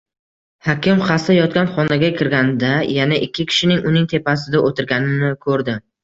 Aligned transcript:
Hakim 0.67 1.01
xasta 1.09 1.33
yotgan 1.33 1.67
xonaga 1.75 2.07
kirganida, 2.21 2.71
yana 2.93 3.19
ikki 3.25 3.45
kishining 3.51 3.83
uning 3.91 4.07
tepasida 4.15 4.63
o`tirganini 4.71 5.31
ko`rdi 5.45 5.77